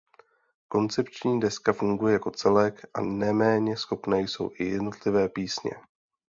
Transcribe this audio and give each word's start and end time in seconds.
Koncepční 0.67 1.39
deska 1.39 1.73
funguje 1.73 2.13
jako 2.13 2.31
celek 2.31 2.81
a 2.93 3.01
neméně 3.01 3.77
schopné 3.77 4.19
jsou 4.21 4.49
i 4.53 4.65
jednotlivé 4.65 5.29
písně. 5.29 5.71